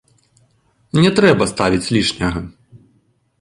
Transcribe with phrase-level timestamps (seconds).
[1.03, 2.41] Не трэба ставіць лішняга.